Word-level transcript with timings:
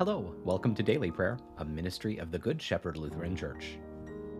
Hello, 0.00 0.34
welcome 0.44 0.74
to 0.76 0.82
Daily 0.82 1.10
Prayer, 1.10 1.38
a 1.58 1.64
ministry 1.66 2.16
of 2.16 2.30
the 2.30 2.38
Good 2.38 2.62
Shepherd 2.62 2.96
Lutheran 2.96 3.36
Church. 3.36 3.76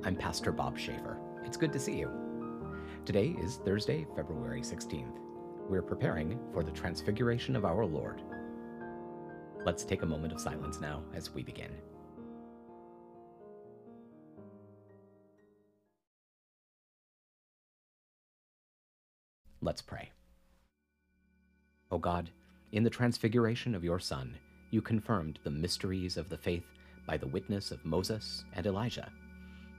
I'm 0.03 0.17
Pastor 0.17 0.53
Bob 0.53 0.79
Schaefer. 0.79 1.19
It's 1.45 1.59
good 1.59 1.71
to 1.75 1.79
see 1.79 1.99
you. 1.99 2.11
Today 3.05 3.37
is 3.43 3.57
Thursday, 3.57 4.07
February 4.17 4.63
16th. 4.63 5.19
We're 5.69 5.83
preparing 5.83 6.41
for 6.55 6.65
the 6.65 6.71
Transfiguration 6.71 7.57
of 7.57 7.67
our 7.67 7.85
Lord. 7.85 8.23
Let's 9.67 9.85
take 9.85 10.01
a 10.01 10.07
moment 10.07 10.33
of 10.33 10.41
silence 10.41 10.81
now 10.81 11.03
as 11.13 11.35
we 11.35 11.43
begin. 11.43 11.73
Let's 19.61 19.83
pray. 19.83 20.09
O 21.91 21.99
God, 21.99 22.31
in 22.73 22.83
the 22.83 22.89
transfiguration 22.89 23.75
of 23.75 23.85
your 23.85 23.99
Son, 23.99 24.39
you 24.71 24.81
confirmed 24.81 25.39
the 25.43 25.51
mysteries 25.51 26.17
of 26.17 26.29
the 26.29 26.37
faith 26.37 26.65
by 27.07 27.17
the 27.17 27.27
witness 27.27 27.71
of 27.71 27.85
Moses 27.85 28.45
and 28.53 28.67
Elijah, 28.67 29.11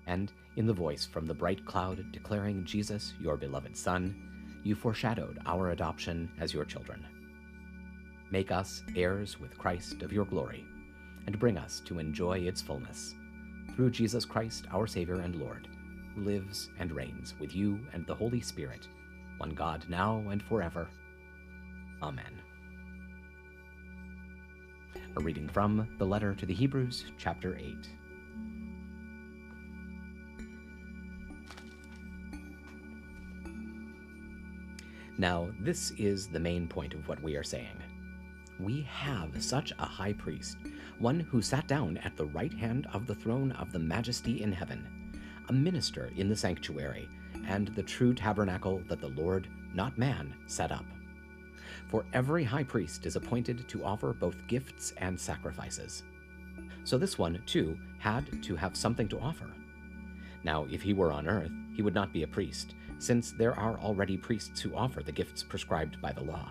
and 0.08 0.31
in 0.58 0.66
the 0.66 0.73
voice 0.73 1.05
from 1.05 1.26
the 1.26 1.34
bright 1.34 1.66
cloud 1.66 2.04
declaring 2.12 2.66
Jesus, 2.66 3.14
your 3.20 3.38
beloved 3.38 3.76
Son, 3.77 4.16
you 4.64 4.76
foreshadowed 4.76 5.40
our 5.45 5.72
adoption 5.72 6.30
as 6.40 6.54
your 6.54 6.66
children. 6.66 7.05
Make 8.31 8.52
us 8.52 8.84
heirs 8.95 9.40
with 9.40 9.58
Christ 9.58 10.02
of 10.02 10.12
your 10.12 10.26
glory, 10.26 10.66
and 11.28 11.39
bring 11.39 11.58
us 11.58 11.81
to 11.86 12.00
enjoy 12.00 12.39
its 12.39 12.62
fullness. 12.62 13.16
Through 13.76 13.92
Jesus 13.92 14.26
Christ, 14.26 14.66
our 14.72 14.88
Savior 14.88 15.22
and 15.22 15.36
Lord, 15.36 15.67
who 16.16 16.23
lives 16.23 16.69
and 16.80 16.92
reigns 16.92 17.34
with 17.39 17.56
you 17.56 17.80
and 17.94 18.06
the 18.06 18.16
Holy 18.16 18.42
Spirit, 18.42 18.88
one 19.38 19.52
God 19.52 19.86
now 19.88 20.23
and 20.30 20.44
forever. 20.44 20.88
Amen. 22.02 22.41
A 25.17 25.20
reading 25.20 25.50
from 25.50 25.90
the 25.98 26.06
letter 26.06 26.34
to 26.34 26.45
the 26.45 26.54
Hebrews, 26.54 27.04
chapter 27.17 27.58
8. 27.58 27.90
Now, 35.18 35.50
this 35.59 35.92
is 35.98 36.28
the 36.28 36.40
main 36.40 36.66
point 36.66 36.94
of 36.94 37.06
what 37.09 37.22
we 37.22 37.36
are 37.36 37.44
saying. 37.44 37.76
We 38.58 38.84
have 38.90 39.44
such 39.44 39.73
a 39.78 39.86
high 39.86 40.14
priest, 40.14 40.56
one 40.98 41.20
who 41.20 41.42
sat 41.42 41.68
down 41.68 41.98
at 41.98 42.16
the 42.16 42.28
right 42.28 42.53
hand 42.53 42.88
of 42.94 43.06
the 43.06 43.16
throne 43.16 43.52
of 43.52 43.73
the 43.73 43.80
majesty 43.80 44.42
in 44.42 44.53
heaven, 44.53 45.12
a 45.50 45.53
minister 45.53 46.09
in 46.16 46.30
the 46.30 46.38
sanctuary, 46.38 47.09
and 47.46 47.68
the 47.70 47.84
true 47.84 48.14
tabernacle 48.14 48.81
that 48.88 49.02
the 49.02 49.09
Lord, 49.09 49.50
not 49.73 49.98
man, 49.98 50.34
set 50.48 50.72
up. 50.72 50.86
For 51.92 52.06
every 52.14 52.45
high 52.45 52.64
priest 52.64 53.06
is 53.06 53.17
appointed 53.17 53.67
to 53.67 53.84
offer 53.84 54.14
both 54.14 54.47
gifts 54.47 54.94
and 54.97 55.20
sacrifices. 55.20 56.03
So 56.86 56.97
this 56.97 57.17
one, 57.17 57.44
too, 57.45 57.78
had 58.00 58.42
to 58.44 58.56
have 58.56 58.78
something 58.78 59.09
to 59.09 59.20
offer. 59.20 59.52
Now, 60.45 60.66
if 60.72 60.81
he 60.81 60.94
were 60.94 61.12
on 61.12 61.28
earth, 61.28 61.52
he 61.75 61.81
would 61.81 61.94
not 61.94 62.14
be 62.14 62.23
a 62.23 62.28
priest, 62.28 62.75
since 62.97 63.34
there 63.34 63.53
are 63.59 63.78
already 63.78 64.16
priests 64.16 64.62
who 64.62 64.73
offer 64.73 65.03
the 65.03 65.12
gifts 65.12 65.44
prescribed 65.44 66.02
by 66.02 66.14
the 66.14 66.23
law. 66.23 66.50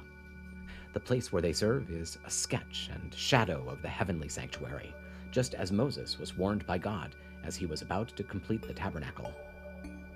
The 0.92 1.00
place 1.00 1.32
where 1.32 1.42
they 1.42 1.54
serve 1.54 1.90
is 1.90 2.18
a 2.26 2.30
sketch 2.30 2.90
and 2.92 3.14
shadow 3.14 3.66
of 3.68 3.80
the 3.80 3.88
heavenly 3.88 4.28
sanctuary, 4.28 4.94
just 5.30 5.54
as 5.54 5.72
Moses 5.72 6.18
was 6.18 6.36
warned 6.36 6.66
by 6.66 6.76
God 6.76 7.14
as 7.44 7.56
he 7.56 7.64
was 7.64 7.80
about 7.80 8.08
to 8.16 8.22
complete 8.22 8.62
the 8.62 8.74
tabernacle. 8.74 9.32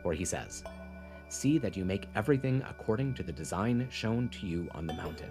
For 0.02 0.12
he 0.12 0.27
says, 0.27 0.64
See 1.28 1.58
that 1.58 1.77
you 1.77 1.84
make 1.84 2.08
everything 2.14 2.62
according 2.69 3.14
to 3.14 3.22
the 3.22 3.33
design 3.33 3.89
shown 3.90 4.29
to 4.30 4.46
you 4.46 4.68
on 4.73 4.86
the 4.86 4.95
mountain. 4.95 5.30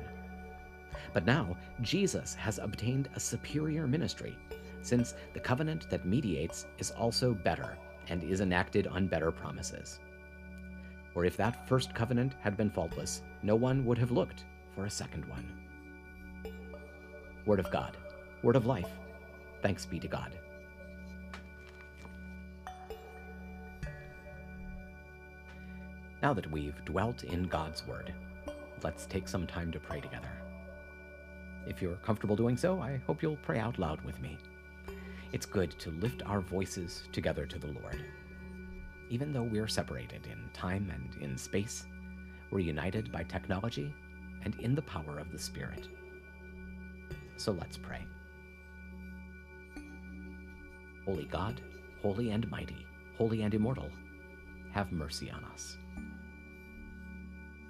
But 1.13 1.25
now, 1.25 1.55
Jesus 1.81 2.33
has 2.35 2.59
obtained 2.59 3.09
a 3.15 3.19
superior 3.19 3.87
ministry, 3.87 4.37
since 4.81 5.15
the 5.33 5.39
covenant 5.39 5.89
that 5.89 6.05
mediates 6.05 6.65
is 6.77 6.91
also 6.91 7.33
better 7.33 7.77
and 8.07 8.23
is 8.23 8.41
enacted 8.41 8.87
on 8.87 9.07
better 9.07 9.31
promises. 9.31 9.99
For 11.13 11.25
if 11.25 11.37
that 11.37 11.67
first 11.67 11.93
covenant 11.93 12.33
had 12.41 12.57
been 12.57 12.71
faultless, 12.71 13.21
no 13.43 13.55
one 13.55 13.85
would 13.85 13.97
have 13.97 14.11
looked 14.11 14.45
for 14.75 14.85
a 14.85 14.89
second 14.89 15.25
one. 15.25 15.45
Word 17.45 17.59
of 17.59 17.69
God, 17.69 17.95
word 18.41 18.55
of 18.55 18.65
life. 18.65 18.89
Thanks 19.61 19.85
be 19.85 19.99
to 19.99 20.07
God. 20.07 20.33
Now 26.23 26.33
that 26.33 26.49
we've 26.49 26.85
dwelt 26.85 27.25
in 27.25 27.43
God's 27.43 27.85
Word, 27.85 28.13
let's 28.81 29.05
take 29.05 29.27
some 29.27 29.45
time 29.45 29.73
to 29.73 29.79
pray 29.79 29.99
together. 29.99 30.31
If 31.67 31.81
you're 31.81 31.97
comfortable 31.97 32.37
doing 32.37 32.55
so, 32.55 32.79
I 32.81 33.01
hope 33.05 33.21
you'll 33.21 33.35
pray 33.35 33.59
out 33.59 33.77
loud 33.77 34.01
with 34.05 34.21
me. 34.21 34.37
It's 35.33 35.45
good 35.45 35.71
to 35.79 35.91
lift 35.91 36.23
our 36.25 36.39
voices 36.39 37.03
together 37.11 37.45
to 37.45 37.59
the 37.59 37.73
Lord. 37.73 38.05
Even 39.09 39.33
though 39.33 39.43
we're 39.43 39.67
separated 39.67 40.25
in 40.27 40.49
time 40.53 40.89
and 40.95 41.21
in 41.21 41.37
space, 41.37 41.87
we're 42.51 42.59
united 42.59 43.11
by 43.11 43.23
technology 43.23 43.93
and 44.43 44.55
in 44.61 44.75
the 44.75 44.81
power 44.83 45.19
of 45.19 45.29
the 45.29 45.39
Spirit. 45.39 45.89
So 47.35 47.51
let's 47.51 47.75
pray. 47.75 48.05
Holy 51.03 51.25
God, 51.25 51.59
holy 52.01 52.31
and 52.31 52.49
mighty, 52.49 52.85
holy 53.17 53.41
and 53.41 53.53
immortal, 53.53 53.89
have 54.71 54.93
mercy 54.93 55.29
on 55.29 55.43
us. 55.43 55.77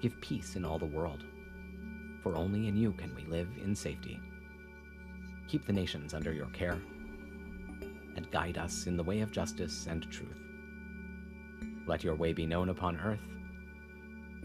Give 0.00 0.18
peace 0.20 0.56
in 0.56 0.64
all 0.64 0.78
the 0.78 0.86
world, 0.86 1.24
for 2.22 2.34
only 2.34 2.68
in 2.68 2.76
you 2.76 2.92
can 2.92 3.14
we 3.14 3.24
live 3.24 3.48
in 3.62 3.74
safety. 3.74 4.18
Keep 5.46 5.66
the 5.66 5.72
nations 5.72 6.14
under 6.14 6.32
your 6.32 6.46
care, 6.46 6.78
and 8.16 8.30
guide 8.30 8.56
us 8.56 8.86
in 8.86 8.96
the 8.96 9.02
way 9.02 9.20
of 9.20 9.30
justice 9.30 9.86
and 9.90 10.10
truth. 10.10 10.40
Let 11.86 12.02
your 12.02 12.14
way 12.14 12.32
be 12.32 12.46
known 12.46 12.70
upon 12.70 12.98
earth, 12.98 13.20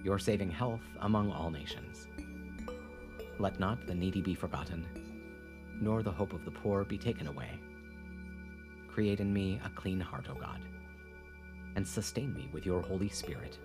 your 0.04 0.20
saving 0.20 0.52
health 0.52 0.82
among 1.00 1.32
all 1.32 1.50
nations. 1.50 2.08
Let 3.40 3.60
not 3.60 3.88
the 3.88 3.96
needy 3.96 4.22
be 4.22 4.36
forgotten, 4.36 4.86
nor 5.80 6.04
the 6.04 6.12
hope 6.12 6.34
of 6.34 6.44
the 6.44 6.52
poor 6.52 6.84
be 6.84 6.98
taken 6.98 7.28
away. 7.28 7.52
Create 8.88 9.20
in 9.20 9.32
me 9.32 9.60
a 9.64 9.70
clean 9.70 10.00
heart, 10.00 10.28
O 10.30 10.36
God, 10.36 10.62
and 11.76 11.88
sustain 11.88 12.34
me 12.34 12.50
with 12.52 12.66
your 12.66 12.82
Holy 12.82 13.10
Spirit. 13.10 13.58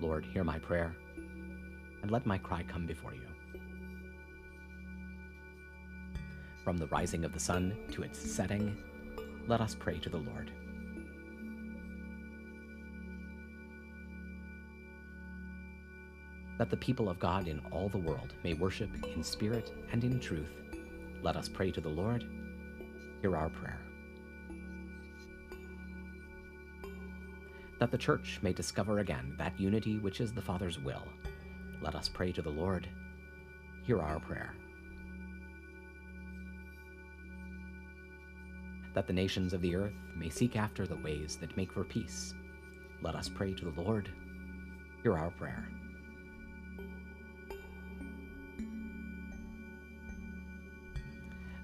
Lord, 0.00 0.24
hear 0.24 0.44
my 0.44 0.58
prayer, 0.58 0.94
and 2.02 2.10
let 2.10 2.26
my 2.26 2.38
cry 2.38 2.62
come 2.62 2.86
before 2.86 3.14
you. 3.14 3.22
From 6.62 6.76
the 6.76 6.88
rising 6.88 7.24
of 7.24 7.32
the 7.32 7.40
sun 7.40 7.76
to 7.92 8.02
its 8.02 8.18
setting, 8.18 8.76
let 9.46 9.60
us 9.60 9.74
pray 9.74 9.98
to 10.00 10.10
the 10.10 10.18
Lord. 10.18 10.50
That 16.58 16.70
the 16.70 16.76
people 16.76 17.08
of 17.08 17.18
God 17.18 17.48
in 17.48 17.60
all 17.70 17.88
the 17.88 17.98
world 17.98 18.34
may 18.42 18.54
worship 18.54 18.90
in 19.14 19.22
spirit 19.22 19.72
and 19.92 20.02
in 20.04 20.18
truth, 20.18 20.50
let 21.22 21.36
us 21.36 21.48
pray 21.48 21.70
to 21.70 21.80
the 21.80 21.88
Lord. 21.88 22.24
Hear 23.22 23.36
our 23.36 23.48
prayer. 23.48 23.85
That 27.78 27.90
the 27.90 27.98
Church 27.98 28.38
may 28.42 28.52
discover 28.52 29.00
again 29.00 29.34
that 29.38 29.60
unity 29.60 29.98
which 29.98 30.20
is 30.20 30.32
the 30.32 30.42
Father's 30.42 30.78
will, 30.78 31.06
let 31.82 31.94
us 31.94 32.08
pray 32.08 32.32
to 32.32 32.42
the 32.42 32.50
Lord. 32.50 32.88
Hear 33.84 34.00
our 34.00 34.18
prayer. 34.18 34.54
That 38.94 39.06
the 39.06 39.12
nations 39.12 39.52
of 39.52 39.60
the 39.60 39.76
earth 39.76 39.92
may 40.16 40.30
seek 40.30 40.56
after 40.56 40.86
the 40.86 40.96
ways 40.96 41.36
that 41.36 41.56
make 41.56 41.70
for 41.70 41.84
peace, 41.84 42.32
let 43.02 43.14
us 43.14 43.28
pray 43.28 43.52
to 43.52 43.70
the 43.70 43.82
Lord. 43.82 44.10
Hear 45.02 45.18
our 45.18 45.30
prayer. 45.30 45.68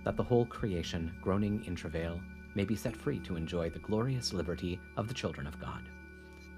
That 0.04 0.16
the 0.16 0.22
whole 0.22 0.44
creation, 0.44 1.14
groaning 1.22 1.64
in 1.64 1.74
travail, 1.74 2.20
may 2.54 2.64
be 2.64 2.76
set 2.76 2.94
free 2.94 3.18
to 3.20 3.36
enjoy 3.36 3.70
the 3.70 3.78
glorious 3.78 4.34
liberty 4.34 4.78
of 4.98 5.08
the 5.08 5.14
children 5.14 5.46
of 5.46 5.58
God. 5.58 5.82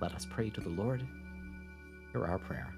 Let 0.01 0.15
us 0.15 0.27
pray 0.29 0.51
to 0.51 0.61
the 0.61 0.69
Lord. 0.69 1.07
Hear 2.13 2.25
our 2.25 2.39
prayer. 2.39 2.73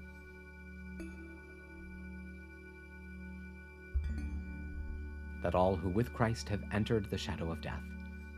that 5.47 5.55
all 5.55 5.77
who 5.77 5.87
with 5.87 6.13
Christ 6.13 6.49
have 6.49 6.63
entered 6.73 7.09
the 7.09 7.17
shadow 7.17 7.51
of 7.51 7.61
death 7.61 7.83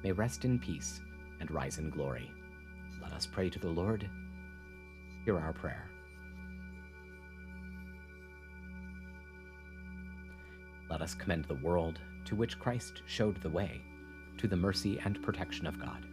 may 0.04 0.12
rest 0.12 0.46
in 0.46 0.60
peace 0.60 1.02
and 1.40 1.50
rise 1.50 1.80
in 1.80 1.90
glory. 1.90 2.32
Let 3.02 3.14
us 3.14 3.26
pray 3.26 3.50
to 3.50 3.58
the 3.58 3.68
Lord. 3.68 4.08
Hear 5.26 5.40
our 5.40 5.54
prayer. 5.54 5.90
Let 10.88 11.02
us 11.02 11.16
commend 11.16 11.46
the 11.46 11.56
world 11.56 12.00
to 12.26 12.36
which 12.36 12.60
Christ 12.60 13.02
showed 13.08 13.42
the 13.42 13.50
way 13.50 13.82
to 14.38 14.48
the 14.48 14.56
mercy 14.56 15.00
and 15.04 15.20
protection 15.24 15.66
of 15.66 15.80
God. 15.80 16.06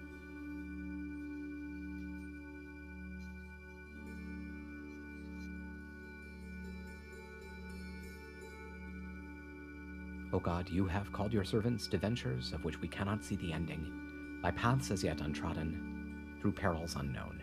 O 10.32 10.40
God, 10.40 10.68
you 10.68 10.86
have 10.86 11.12
called 11.12 11.32
your 11.32 11.44
servants 11.44 11.86
to 11.88 11.98
ventures 11.98 12.52
of 12.52 12.64
which 12.64 12.80
we 12.80 12.88
cannot 12.88 13.24
see 13.24 13.36
the 13.36 13.52
ending, 13.52 14.40
by 14.42 14.50
paths 14.50 14.90
as 14.90 15.04
yet 15.04 15.20
untrodden, 15.20 16.36
through 16.40 16.52
perils 16.52 16.96
unknown. 16.96 17.42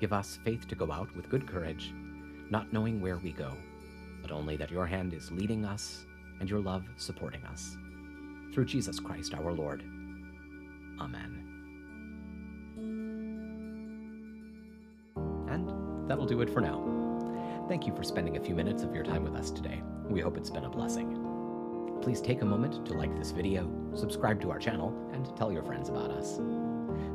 Give 0.00 0.12
us 0.12 0.38
faith 0.44 0.68
to 0.68 0.74
go 0.74 0.92
out 0.92 1.14
with 1.16 1.30
good 1.30 1.46
courage, 1.46 1.94
not 2.50 2.72
knowing 2.72 3.00
where 3.00 3.16
we 3.16 3.32
go, 3.32 3.52
but 4.20 4.30
only 4.30 4.56
that 4.56 4.70
your 4.70 4.86
hand 4.86 5.14
is 5.14 5.32
leading 5.32 5.64
us 5.64 6.04
and 6.40 6.50
your 6.50 6.60
love 6.60 6.84
supporting 6.96 7.44
us. 7.46 7.76
Through 8.52 8.66
Jesus 8.66 9.00
Christ 9.00 9.34
our 9.34 9.52
Lord. 9.52 9.82
Amen. 11.00 11.42
And 15.48 16.08
that'll 16.08 16.26
do 16.26 16.42
it 16.42 16.50
for 16.50 16.60
now. 16.60 17.64
Thank 17.68 17.86
you 17.86 17.96
for 17.96 18.04
spending 18.04 18.36
a 18.36 18.40
few 18.40 18.54
minutes 18.54 18.82
of 18.82 18.94
your 18.94 19.04
time 19.04 19.24
with 19.24 19.34
us 19.34 19.50
today. 19.50 19.82
We 20.08 20.20
hope 20.20 20.36
it's 20.36 20.50
been 20.50 20.64
a 20.64 20.70
blessing 20.70 21.25
please 22.02 22.20
take 22.20 22.42
a 22.42 22.44
moment 22.44 22.84
to 22.86 22.92
like 22.94 23.16
this 23.16 23.30
video, 23.30 23.70
subscribe 23.94 24.40
to 24.42 24.50
our 24.50 24.58
channel, 24.58 24.94
and 25.12 25.36
tell 25.36 25.52
your 25.52 25.62
friends 25.62 25.88
about 25.88 26.10
us. 26.10 26.40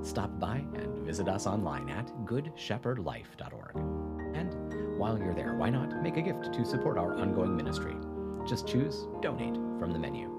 Stop 0.01 0.39
by 0.39 0.57
and 0.75 1.05
visit 1.05 1.27
us 1.27 1.47
online 1.47 1.89
at 1.89 2.07
goodshepherdlife.org. 2.25 3.75
And 4.35 4.97
while 4.97 5.17
you're 5.17 5.33
there, 5.33 5.55
why 5.55 5.69
not 5.69 6.01
make 6.01 6.17
a 6.17 6.21
gift 6.21 6.53
to 6.53 6.65
support 6.65 6.97
our 6.97 7.15
ongoing 7.15 7.55
ministry? 7.55 7.95
Just 8.47 8.67
choose 8.67 9.07
Donate 9.21 9.55
from 9.79 9.91
the 9.91 9.99
menu. 9.99 10.29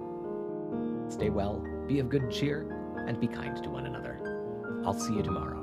Stay 1.08 1.30
well, 1.30 1.64
be 1.86 1.98
of 1.98 2.08
good 2.08 2.30
cheer, 2.30 3.04
and 3.06 3.20
be 3.20 3.28
kind 3.28 3.62
to 3.62 3.70
one 3.70 3.86
another. 3.86 4.82
I'll 4.84 4.98
see 4.98 5.14
you 5.14 5.22
tomorrow. 5.22 5.61